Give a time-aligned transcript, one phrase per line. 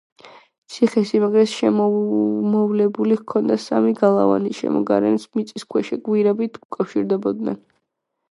[0.75, 7.63] ციხე-სიმაგრეს შემოვლებული ჰქონდა სამი გალავანი, შემოგარენს მიწისქვეშა გვირაბით უკავშირდებოდნენ.